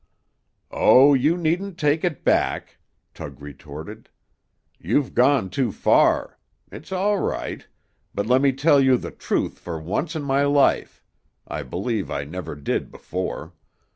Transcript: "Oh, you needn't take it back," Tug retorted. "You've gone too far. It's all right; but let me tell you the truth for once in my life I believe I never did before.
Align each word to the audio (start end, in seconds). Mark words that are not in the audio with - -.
"Oh, 0.71 1.13
you 1.13 1.37
needn't 1.37 1.77
take 1.77 2.03
it 2.03 2.23
back," 2.23 2.79
Tug 3.13 3.39
retorted. 3.39 4.09
"You've 4.79 5.13
gone 5.13 5.51
too 5.51 5.71
far. 5.71 6.39
It's 6.71 6.91
all 6.91 7.19
right; 7.19 7.67
but 8.15 8.25
let 8.25 8.41
me 8.41 8.51
tell 8.51 8.81
you 8.81 8.97
the 8.97 9.11
truth 9.11 9.59
for 9.59 9.79
once 9.79 10.15
in 10.15 10.23
my 10.23 10.41
life 10.43 11.03
I 11.47 11.61
believe 11.61 12.09
I 12.09 12.23
never 12.23 12.55
did 12.55 12.89
before. 12.89 13.53